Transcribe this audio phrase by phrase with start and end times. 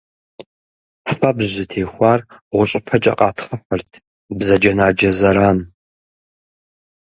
[1.15, 2.19] Фэбжь зытехуар
[2.51, 3.91] гъущӏыпэкӏэ къатхъыхьырт,
[4.37, 5.59] бзаджэнаджэ зэран.